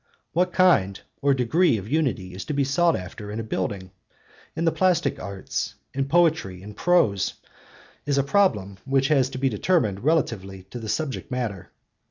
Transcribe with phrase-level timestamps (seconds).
[0.33, 3.91] What kind or degree of unity is to be sought after in a building,
[4.55, 7.35] in the plastic arts, in poetry, in prose,
[8.07, 11.69] is a problem which has to be determined relatively to the subject matter.